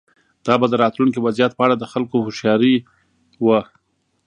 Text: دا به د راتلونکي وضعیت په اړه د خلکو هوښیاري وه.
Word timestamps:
دا 0.45 0.53
به 0.59 0.65
د 0.69 0.73
راتلونکي 0.83 1.19
وضعیت 1.21 1.51
په 1.55 1.63
اړه 1.65 1.75
د 1.77 1.85
خلکو 1.91 2.15
هوښیاري 2.25 2.75
وه. 3.45 3.61